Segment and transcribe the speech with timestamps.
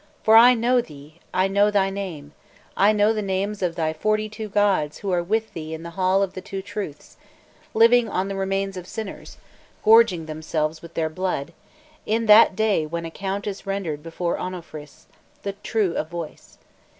[0.23, 2.31] For I know thee, I know thy name,
[2.75, 5.91] I know the names of thy forty two gods who are with thee in the
[5.91, 7.17] Hall of the Two Truths,
[7.75, 9.37] living on the remains of sinners,
[9.83, 11.53] gorging themselves with their blood,
[12.07, 15.05] in that day when account is rendered before Onnophris,
[15.43, 16.57] the true of voice.